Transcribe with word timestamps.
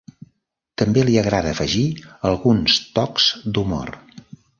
També 0.81 1.03
li 1.09 1.17
agrada 1.23 1.51
afegir 1.57 1.83
alguns 2.31 2.79
tocs 2.99 3.29
d'humor. 3.57 3.93